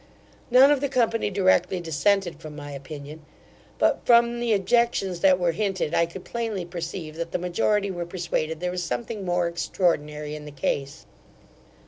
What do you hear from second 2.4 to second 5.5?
from my opinion; but from the objections that